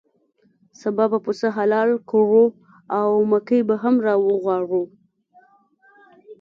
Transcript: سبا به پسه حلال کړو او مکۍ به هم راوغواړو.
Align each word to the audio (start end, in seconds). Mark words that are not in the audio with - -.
سبا 0.79 1.05
به 1.11 1.19
پسه 1.25 1.47
حلال 1.57 1.89
کړو 2.09 2.45
او 2.99 3.09
مکۍ 3.31 3.61
به 3.67 3.75
هم 3.83 3.95
راوغواړو. 4.05 4.83